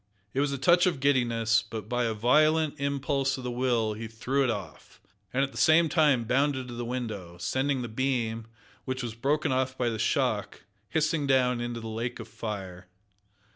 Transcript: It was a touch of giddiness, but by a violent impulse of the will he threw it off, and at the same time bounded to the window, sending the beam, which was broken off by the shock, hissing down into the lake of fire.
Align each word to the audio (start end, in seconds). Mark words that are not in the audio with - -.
It 0.33 0.39
was 0.39 0.51
a 0.51 0.57
touch 0.57 0.87
of 0.87 0.99
giddiness, 0.99 1.61
but 1.61 1.87
by 1.87 2.05
a 2.05 2.15
violent 2.15 2.79
impulse 2.79 3.37
of 3.37 3.43
the 3.43 3.51
will 3.51 3.93
he 3.93 4.07
threw 4.07 4.43
it 4.43 4.49
off, 4.49 4.99
and 5.31 5.43
at 5.43 5.51
the 5.51 5.59
same 5.59 5.89
time 5.89 6.23
bounded 6.23 6.69
to 6.69 6.73
the 6.73 6.83
window, 6.83 7.37
sending 7.37 7.83
the 7.83 7.87
beam, 7.87 8.47
which 8.85 9.03
was 9.03 9.13
broken 9.13 9.51
off 9.51 9.77
by 9.77 9.89
the 9.89 9.99
shock, 9.99 10.63
hissing 10.89 11.27
down 11.27 11.61
into 11.61 11.79
the 11.79 11.87
lake 11.87 12.19
of 12.19 12.27
fire. 12.27 12.87